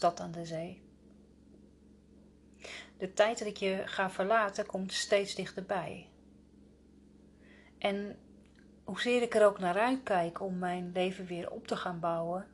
[0.00, 0.82] stad aan de zee.
[2.98, 6.08] De tijd dat ik je ga verlaten komt steeds dichterbij.
[7.78, 8.18] En
[8.84, 12.46] hoezeer ik er ook naar uitkijk om mijn leven weer op te gaan bouwen,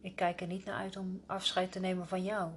[0.00, 2.50] ik kijk er niet naar uit om afscheid te nemen van jou.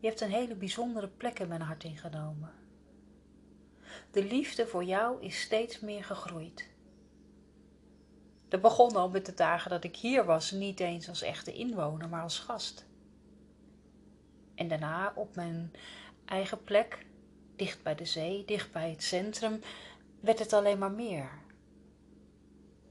[0.00, 2.52] Je hebt een hele bijzondere plek in mijn hart ingenomen.
[4.10, 6.67] De liefde voor jou is steeds meer gegroeid.
[8.48, 12.08] Dat begon al met de dagen dat ik hier was, niet eens als echte inwoner,
[12.08, 12.86] maar als gast.
[14.54, 15.72] En daarna op mijn
[16.24, 17.06] eigen plek,
[17.56, 19.60] dicht bij de zee, dicht bij het centrum,
[20.20, 21.30] werd het alleen maar meer.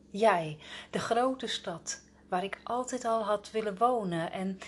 [0.09, 0.57] Jij,
[0.89, 4.59] de grote stad, waar ik altijd al had willen wonen en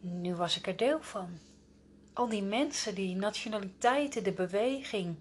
[0.00, 1.38] nu was ik er deel van.
[2.12, 5.16] Al die mensen, die nationaliteiten, de beweging.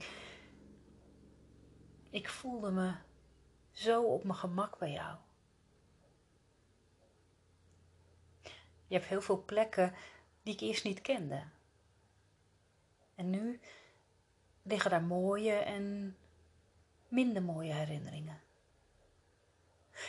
[2.09, 2.93] Ik voelde me
[3.73, 5.17] zo op mijn gemak bij jou.
[8.87, 9.93] Je hebt heel veel plekken
[10.43, 11.43] die ik eerst niet kende.
[13.15, 13.59] En nu
[14.61, 16.17] liggen daar mooie en
[17.07, 18.41] minder mooie herinneringen.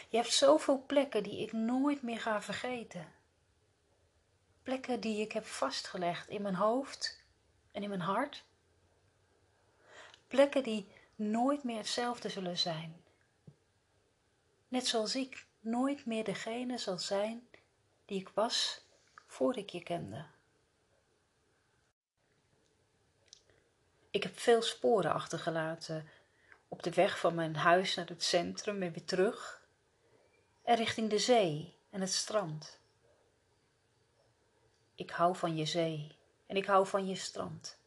[0.08, 3.12] Je hebt zoveel plekken die ik nooit meer ga vergeten.
[4.62, 7.24] Plekken die ik heb vastgelegd in mijn hoofd
[7.72, 8.44] en in mijn hart.
[10.26, 13.03] Plekken die nooit meer hetzelfde zullen zijn.
[14.74, 17.48] Net zoals ik nooit meer degene zal zijn
[18.04, 18.80] die ik was
[19.26, 20.26] voor ik je kende.
[24.10, 26.08] Ik heb veel sporen achtergelaten
[26.68, 29.62] op de weg van mijn huis naar het centrum en weer terug
[30.62, 32.80] en richting de zee en het strand.
[34.94, 37.78] Ik hou van je zee en ik hou van je strand.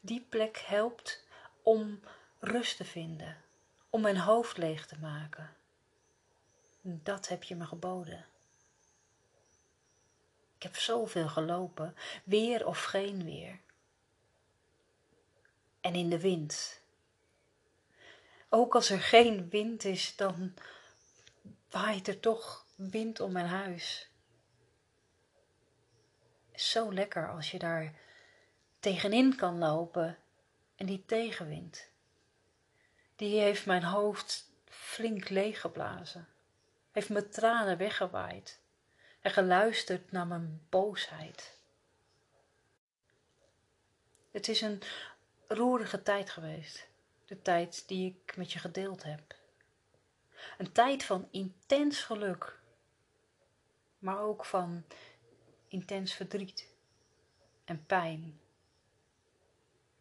[0.00, 1.24] Die plek helpt
[1.62, 2.00] om
[2.38, 3.44] rust te vinden,
[3.90, 5.58] om mijn hoofd leeg te maken.
[6.80, 8.26] Dat heb je me geboden.
[10.56, 13.60] Ik heb zoveel gelopen, weer of geen weer.
[15.80, 16.80] En in de wind.
[18.48, 20.54] Ook als er geen wind is, dan
[21.70, 24.08] waait er toch wind om mijn huis.
[26.54, 27.94] Zo lekker als je daar
[28.80, 30.18] tegenin kan lopen
[30.76, 31.88] en die tegenwind.
[33.16, 36.28] Die heeft mijn hoofd flink leeggeblazen,
[36.90, 38.60] heeft mijn tranen weggewaaid
[39.20, 41.58] en geluisterd naar mijn boosheid.
[44.30, 44.82] Het is een
[45.46, 46.88] roerige tijd geweest,
[47.24, 49.34] de tijd die ik met je gedeeld heb.
[50.58, 52.58] Een tijd van intens geluk,
[53.98, 54.84] maar ook van
[55.68, 56.68] intens verdriet
[57.64, 58.40] en pijn.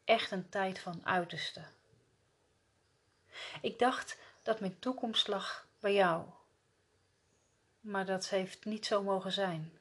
[0.03, 1.63] Echt een tijd van uiterste.
[3.61, 6.25] Ik dacht dat mijn toekomst lag bij jou,
[7.81, 9.79] maar dat heeft niet zo mogen zijn.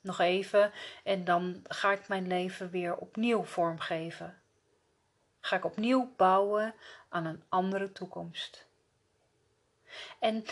[0.00, 0.72] Nog even
[1.04, 4.42] en dan ga ik mijn leven weer opnieuw vormgeven.
[5.40, 6.74] Ga ik opnieuw bouwen
[7.08, 8.66] aan een andere toekomst.
[10.18, 10.44] En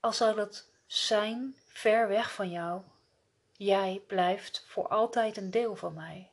[0.00, 2.82] al zou dat zijn ver weg van jou,
[3.56, 6.30] jij blijft voor altijd een deel van mij.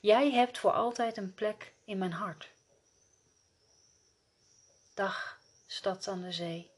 [0.00, 2.50] Jij hebt voor altijd een plek in mijn hart.
[4.94, 6.70] Dag, stad aan de zee.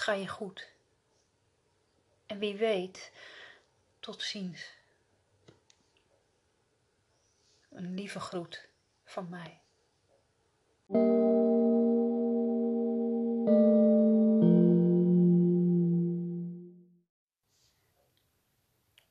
[0.00, 0.72] Ga je goed.
[2.26, 3.12] En wie weet,
[3.98, 4.76] tot ziens.
[7.68, 8.68] Een lieve groet
[9.04, 9.60] van mij.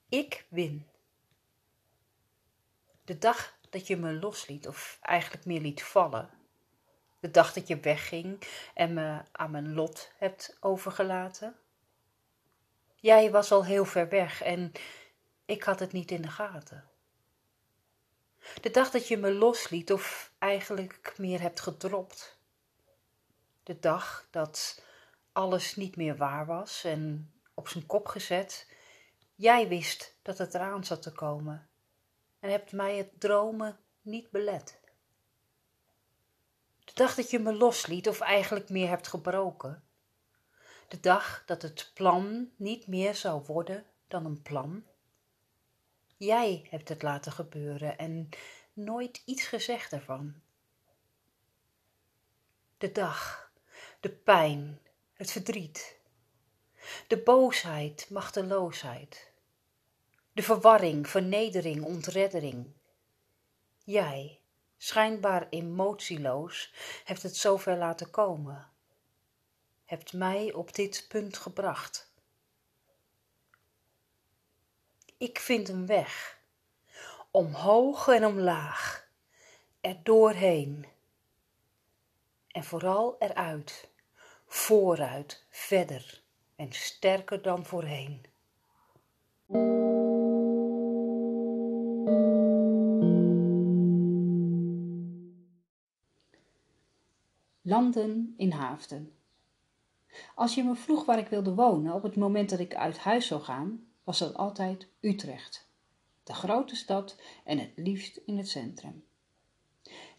[0.09, 0.87] Ik win.
[3.03, 6.38] De dag dat je me losliet, of eigenlijk meer liet vallen.
[7.19, 11.55] De dag dat je wegging en me aan mijn lot hebt overgelaten.
[12.95, 14.71] Jij was al heel ver weg en
[15.45, 16.89] ik had het niet in de gaten.
[18.61, 22.37] De dag dat je me losliet, of eigenlijk meer hebt gedropt.
[23.63, 24.83] De dag dat
[25.31, 28.67] alles niet meer waar was en op zijn kop gezet
[29.39, 31.69] Jij wist dat het eraan zat te komen
[32.39, 34.79] en hebt mij het dromen niet belet.
[36.99, 39.83] Dag dat je me losliet, of eigenlijk meer hebt gebroken.
[40.87, 44.83] De dag dat het plan niet meer zou worden dan een plan.
[46.17, 48.29] Jij hebt het laten gebeuren en
[48.73, 50.35] nooit iets gezegd ervan.
[52.77, 53.51] De dag,
[53.99, 54.79] de pijn,
[55.13, 55.99] het verdriet,
[57.07, 59.31] de boosheid, machteloosheid
[60.39, 62.73] de verwarring, vernedering, ontreddering.
[63.83, 64.38] Jij,
[64.81, 66.73] schijnbaar emotieloos,
[67.03, 68.67] hebt het zover laten komen.
[69.85, 72.11] hebt mij op dit punt gebracht.
[75.17, 76.39] Ik vind een weg,
[77.31, 79.07] omhoog en omlaag,
[79.81, 80.87] er doorheen
[82.47, 83.89] en vooral eruit,
[84.47, 86.21] vooruit, verder
[86.55, 88.28] en sterker dan voorheen.
[97.69, 99.13] Landen in Haafden.
[100.35, 103.27] Als je me vroeg waar ik wilde wonen op het moment dat ik uit huis
[103.27, 105.67] zou gaan, was dat altijd Utrecht.
[106.23, 109.03] De grote stad en het liefst in het centrum.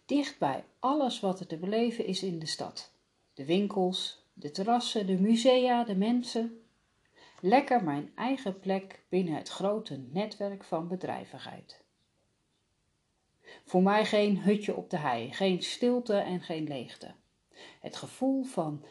[0.06, 2.92] Dicht bij alles wat er te beleven is in de stad.
[3.34, 6.62] De winkels, de terrassen, de musea, de mensen.
[7.40, 11.82] Lekker mijn eigen plek binnen het grote netwerk van bedrijvigheid.
[13.64, 17.14] Voor mij geen hutje op de hei, geen stilte en geen leegte.
[17.80, 18.84] Het gevoel van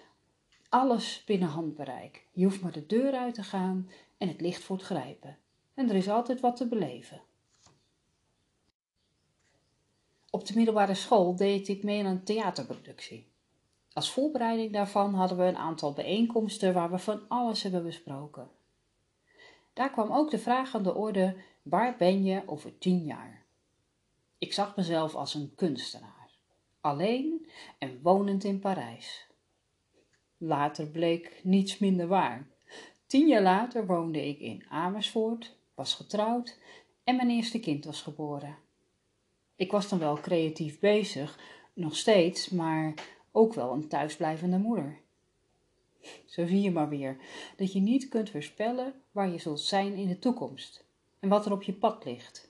[0.69, 2.25] alles binnen handbereik.
[2.31, 5.37] Je hoeft maar de deur uit te gaan en het licht voor het grijpen.
[5.73, 7.21] En er is altijd wat te beleven.
[10.29, 13.27] Op de middelbare school deed ik mee aan een theaterproductie.
[13.93, 18.49] Als voorbereiding daarvan hadden we een aantal bijeenkomsten waar we van alles hebben besproken.
[19.73, 23.43] Daar kwam ook de vraag aan de orde: waar ben je over tien jaar?
[24.37, 26.18] Ik zag mezelf als een kunstenaar,
[26.81, 27.47] alleen
[27.77, 29.27] en wonend in Parijs.
[30.37, 32.47] Later bleek niets minder waar.
[33.05, 36.57] Tien jaar later woonde ik in Amersfoort, was getrouwd
[37.03, 38.57] en mijn eerste kind was geboren.
[39.55, 41.39] Ik was dan wel creatief bezig,
[41.73, 42.93] nog steeds, maar
[43.31, 44.99] ook wel een thuisblijvende moeder.
[46.25, 47.17] Zo zie je maar weer
[47.57, 50.85] dat je niet kunt voorspellen waar je zult zijn in de toekomst
[51.19, 52.48] en wat er op je pad ligt.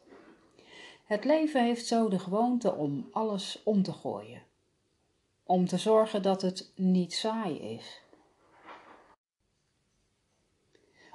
[1.10, 4.42] Het leven heeft zo de gewoonte om alles om te gooien,
[5.44, 8.02] om te zorgen dat het niet saai is.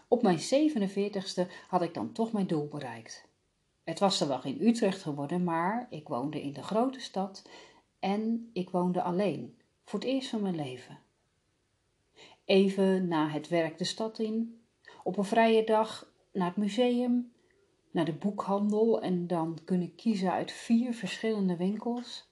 [0.09, 3.29] Op mijn 47ste had ik dan toch mijn doel bereikt.
[3.85, 7.49] Het was dan wel in Utrecht geworden, maar ik woonde in de grote stad
[7.99, 10.99] en ik woonde alleen, voor het eerst van mijn leven.
[12.45, 14.63] Even na het werk de stad in,
[15.03, 17.33] op een vrije dag naar het museum,
[17.95, 22.29] naar de boekhandel en dan kunnen kiezen uit vier verschillende winkels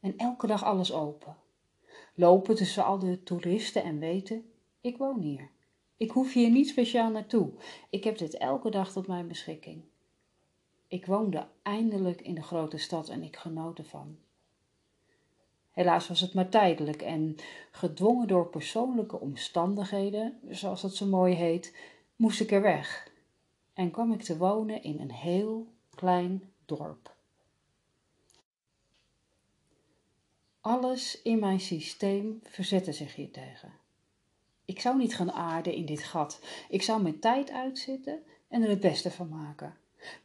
[0.00, 1.36] en elke dag alles open.
[2.14, 4.50] Lopen tussen al de toeristen en weten,
[4.80, 5.50] ik woon hier.
[5.96, 7.50] Ik hoef hier niet speciaal naartoe.
[7.90, 9.82] Ik heb dit elke dag tot mijn beschikking.
[10.88, 14.16] Ik woonde eindelijk in de grote stad en ik genoot ervan.
[15.70, 17.36] Helaas was het maar tijdelijk en,
[17.70, 21.76] gedwongen door persoonlijke omstandigheden, zoals dat zo mooi heet,
[22.16, 23.12] moest ik er weg
[23.74, 27.14] en kwam ik te wonen in een heel klein dorp.
[30.60, 33.72] Alles in mijn systeem verzette zich hiertegen.
[34.64, 36.40] Ik zou niet gaan aarden in dit gat.
[36.68, 39.76] Ik zou mijn tijd uitzitten en er het beste van maken.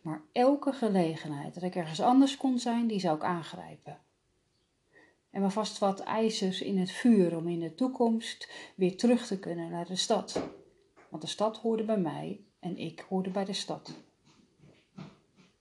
[0.01, 3.99] Maar elke gelegenheid dat ik ergens anders kon zijn, die zou ik aangrijpen.
[5.29, 9.39] En maar vast wat ijzers in het vuur om in de toekomst weer terug te
[9.39, 10.41] kunnen naar de stad.
[11.09, 13.93] Want de stad hoorde bij mij en ik hoorde bij de stad.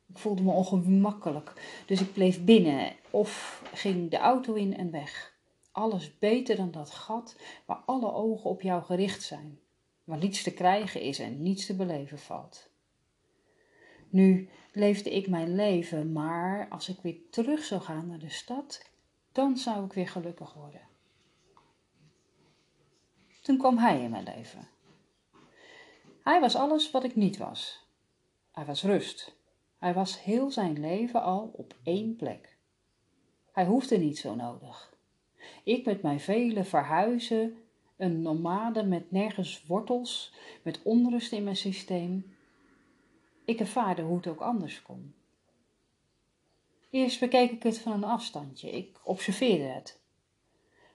[0.06, 1.52] Ik voelde me ongemakkelijk,
[1.86, 5.36] dus ik bleef binnen of ging de auto in en weg.
[5.72, 7.36] Alles beter dan dat gat
[7.66, 9.58] waar alle ogen op jou gericht zijn,
[10.04, 12.70] waar niets te krijgen is en niets te beleven valt.
[14.10, 18.90] Nu leefde ik mijn leven, maar als ik weer terug zou gaan naar de stad,
[19.32, 20.80] dan zou ik weer gelukkig worden.
[23.42, 24.68] Toen kwam hij in mijn leven.
[26.28, 27.86] Hij was alles wat ik niet was.
[28.52, 29.36] Hij was rust.
[29.78, 32.56] Hij was heel zijn leven al op één plek.
[33.52, 34.94] Hij hoefde niet zo nodig.
[35.64, 37.56] Ik met mijn vele verhuizen,
[37.96, 42.36] een nomade met nergens wortels, met onrust in mijn systeem.
[43.44, 45.14] Ik ervaarde hoe het ook anders kon.
[46.90, 50.00] Eerst bekeek ik het van een afstandje, ik observeerde het.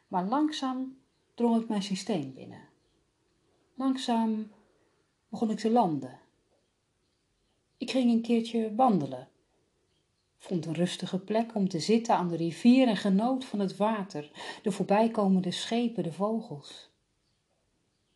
[0.07, 0.97] Maar langzaam
[1.33, 2.67] drong ik mijn systeem binnen.
[3.75, 4.51] Langzaam
[5.33, 6.19] begon ik te landen.
[7.77, 9.27] Ik ging een keertje wandelen.
[10.37, 14.31] Vond een rustige plek om te zitten aan de rivier en genoot van het water,
[14.63, 16.89] de voorbijkomende schepen, de vogels.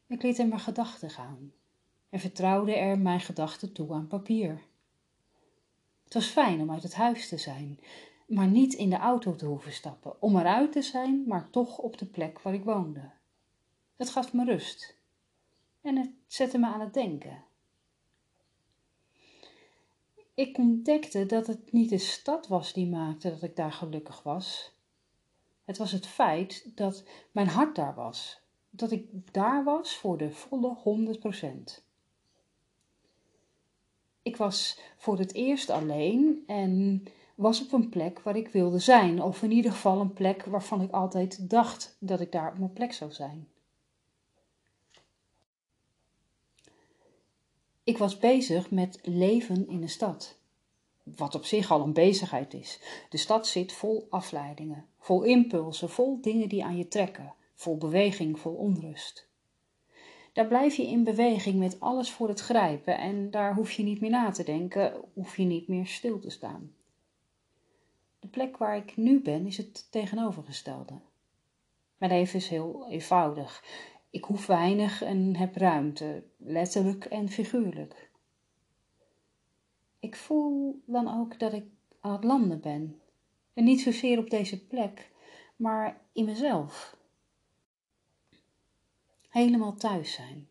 [0.08, 1.54] Ik liet er mijn gedachten gaan
[2.10, 4.62] en vertrouwde er mijn gedachten toe aan papier.
[6.04, 7.80] Het was fijn om uit het huis te zijn,
[8.28, 11.98] maar niet in de auto te hoeven stappen, om eruit te zijn, maar toch op
[11.98, 13.12] de plek waar ik woonde.
[13.96, 14.97] Het gaf me rust
[15.88, 17.44] en het zette me aan het denken.
[20.34, 24.72] Ik ontdekte dat het niet de stad was die maakte dat ik daar gelukkig was.
[25.66, 28.40] Het was het feit dat mijn hart daar was,
[28.70, 30.78] dat ik daar was voor de volle
[31.80, 31.84] 100%.
[34.22, 37.04] Ik was voor het eerst alleen en
[37.36, 40.82] was op een plek waar ik wilde zijn, of in ieder geval een plek waarvan
[40.82, 43.48] ik altijd dacht dat ik daar op mijn plek zou zijn.
[47.88, 50.38] Ik was bezig met leven in de stad.
[51.04, 52.80] Wat op zich al een bezigheid is.
[53.10, 58.40] De stad zit vol afleidingen, vol impulsen, vol dingen die aan je trekken, vol beweging,
[58.40, 59.30] vol onrust.
[60.34, 64.02] Daar blijf je in beweging met alles voor het grijpen en daar hoef je niet
[64.02, 66.74] meer na te denken, hoef je niet meer stil te staan.
[68.20, 70.94] De plek waar ik nu ben is het tegenovergestelde.
[71.98, 73.64] Mijn leven is heel eenvoudig.
[74.18, 78.10] Ik hoef weinig en heb ruimte, letterlijk en figuurlijk.
[80.00, 81.66] Ik voel dan ook dat ik
[82.00, 83.02] aan het landen ben.
[83.54, 85.12] En niet zozeer op deze plek,
[85.56, 86.98] maar in mezelf.
[89.30, 90.48] Helemaal thuis zijn.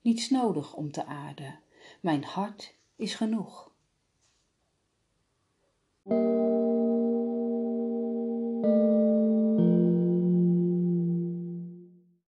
[0.00, 1.60] Niets nodig om te aarden.
[2.00, 3.70] Mijn hart is genoeg.